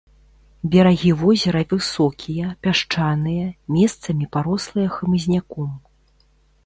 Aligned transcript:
Берагі 0.75 1.11
возера 1.23 1.61
высокія, 1.73 2.47
пясчаныя, 2.67 3.45
месцамі 3.77 4.25
парослыя 4.37 4.89
хмызняком. 4.97 5.71